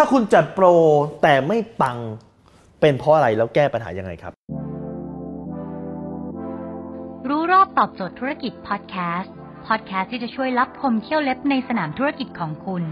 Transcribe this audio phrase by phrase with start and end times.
[0.00, 0.66] ถ้าคุณจัดโปร
[1.22, 1.98] แต่ไม่ปัง
[2.80, 4.32] เป็นเพราะอะไรแล้วแก้ปัญหายังไงครับ
[7.28, 9.34] รู้รอบตอบโจทย์ธุรกิจพอดแคสต์
[9.66, 12.84] พอดแคสต์ที่จะช่วยรับพมเที่ยวเล็บในสนามธุรกิจของคุณ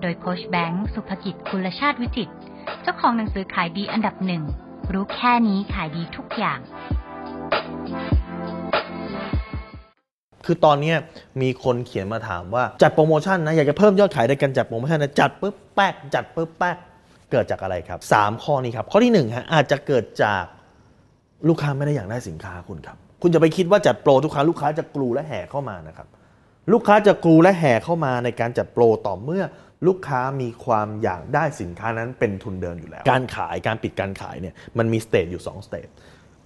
[0.00, 2.30] โดยโคชแบงค์สุภกิจคุลชาติวิจิต
[2.82, 4.42] เจ้าของหนังสือขายดีอันดับหนึ่ง
[4.92, 6.58] รู้แค่นี้ขายดีทุกอย่าง
[10.46, 10.94] คือตอนนี้
[11.42, 16.76] มีคนเขียนมาถามว่าจัดโปรโมชั่นนะอยากจะเพิ่มยอดขายในการจัดโปรโมชั่นนะจัดปุ๊บแป๊กจัดปุ๊บแป๊ก
[17.30, 20.44] เกิดจากอะไรครับ 3 ข้อนี้ครับ ข้อที่1ฮะอาจจะเกิดจาก
[21.48, 26.06] ลูกค้าไม่ได้อยากได้สินค้าคุณครับ คุณจะไปคิดว่าจัดโปรทุกครั้งลูกค้าจะกรูและแห่เข้ามานะครับ
[26.72, 29.44] ลูกค้าจะกรูและแห่เข้ามาในการจัดโปรต่อเมื่อ
[29.86, 35.88] ลูกค้ามีความอยากได้สินค้านั้นเป็นทุนเดิมอยู่แล้ว การขายการปิดการขายเนี่ยมันมี stage อยู่2 stage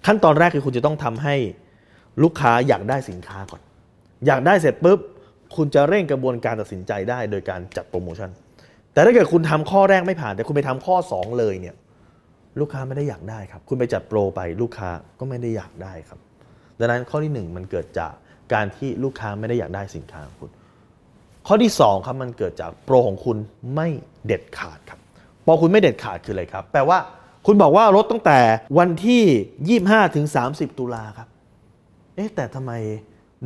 [0.06, 1.34] ขั้นตอนแรกคือคุณจะต้องทำให้
[2.22, 3.62] ลูกค้าอยากได้สินค้าก่อน
[4.26, 4.98] อยากได้เสร็จปุ๊บ
[5.56, 8.30] คุณจะเร่งกระบวนการตัดสินใจได้โดยการจัดโปรโมชั่น
[8.92, 11.74] แต่ถ้าเกิดคุณทำข้อแรกไม่ผ่าน แต่คุณไปทำข้อ 2 เลยเนี่ย
[12.60, 16.18] ลูกค้าไม่ได้อยากได้ครับ คุณไปจัดโปรไปลูกค้าก็ไม่ได้อยากได้ครับ
[16.78, 18.12] ดังนั้นข้อที่ 1 มันเกิดจาก
[18.52, 20.50] การที่ลูกค้าไม่ได้อยากได้สินค้าของคุณ
[21.46, 23.36] ข้อที่2ครับมันเกิดจากโปรของคุณ
[23.74, 23.88] ไม่
[24.26, 24.98] เด็ดขาดครับ
[25.42, 26.98] โปรคุณไม่เด็ดขาดคืออะไรครับ แปลว่า
[27.46, 28.38] คุณบอกว่าลดตั้งแต่
[28.78, 31.28] วันที่ 25ถึง30 ตุลาครับ
[32.14, 32.72] เอ๊ะแต่ทำไม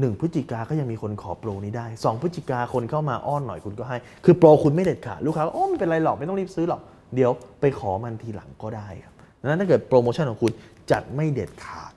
[0.01, 6.81] 1พฤศจิกาก็ยังมีคนขอโปรนี้ได้ 2พฤศจิกาคนเข้ามาอ้อนหน่อยคุณก็ให้ คือโปรคุณไม่เด็ดขาดลูกค้าก็โอ้ไม่เป็นไรหรอกไม่ต้องรีบซื้อหรอก
[7.15, 10.53] เดี๋ยวไปขอมันทีหลังก็ได้ครับดังนั้นถ้าเกิดโปรโมชั่นของคุณ
[10.91, 11.93] จัดไม่เด็ดขาด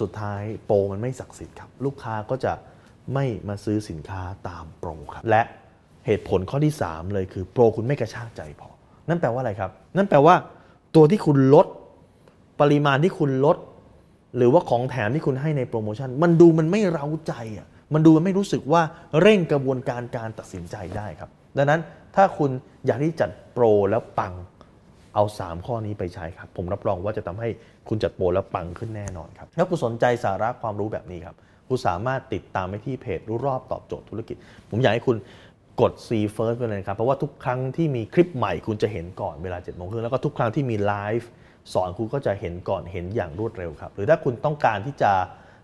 [0.00, 2.52] สุดท้ายโปรมันไม่ศักดิ์สิทธิ์ครับ ลูกค้าก็จะ
[3.14, 5.42] ไม่มาซื้อสินค้าตามโปรครับและ
[6.06, 8.68] เหตุผลข้อที่ 3 เลยคือโปรคุณไม่กระชากใจพอ
[9.08, 10.34] นั่นแปลว่าอะไรครับ นั่นแปลว่า
[10.94, 11.66] ตัวที่คุณลด
[12.60, 13.56] ปริมาณที่คุณลด
[14.36, 18.82] หรือว่าของแถมที่คุณให้ในโปรโมชั่น มันดูมันไม่เร้าใจอะมันดูมันไม่รู้สึกว่า
[19.20, 21.80] เร่งกระบวนการการตัดสินใจได้ครับ ดังนั้น
[22.16, 22.50] ถ้าคุณ
[22.86, 24.32] อยากที่จัดโปรแล้วปัง
[25.14, 27.48] เอา 3 ข้อนี้ไปใช้ครับ ผมรับรองว่าจะทำให้
[27.88, 31.36] คุณจัดโปรแล้วปังขึ้นแน่นอนครับถ้าคุณสนใจสาระความรู้แบบนี้ครับ
[31.68, 34.36] คุณสามารถติดตามไปที่เพจรู้รอบตอบโจทย์ธุรกิจ
[34.70, 35.16] ผมอยากให้คุณ
[35.80, 41.28] กด See First ไปเลยครับ เพราะว่าทุกครั้งที่มีคลิปใหม่คุณจะเห็นก่อนเวลา7จ็ดโมงครึ่งแล้วก็ทุกครั้งที่มีไลฟ์
[41.72, 45.12] สอนคุณก็จะเห็นก่อนเห็นอย่างรวดเร็วครับ หรือถ้าคุณต้องการที่จะ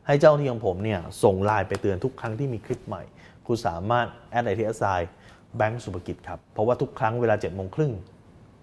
[0.07, 3.03] ให้เจ้าหน้าที่ของผมเนี่ยส่งไลน์ไปเตือนทุกครั้งที่มีคลิปใหม่
[3.47, 4.85] คุณสามารถ add ID เอสไซ
[5.57, 7.93] แบงก์สุภกิจครับ เพราะว่าทุกครั้งเวลาเจ็ดโมงครึ่ง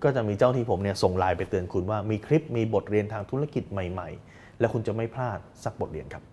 [0.04, 6.24] ก็จะมีเจ้าหน้าที่ผมเนี่ยส่งไลน์ไปเตือนคุณว่ามีคลิปมีบทเรียนทางธุรกิจใหม่ ๆ และคุณจะไม่พลาดสักบทเรียนครับ